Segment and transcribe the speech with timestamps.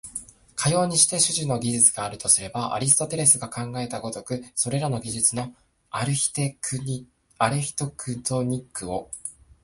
[0.55, 5.53] かようにして種々の技術があるとすれば、アリストテレスが考えた如く、それらの技術の
[5.91, 6.77] アルヒテク
[8.23, 9.11] トニックを、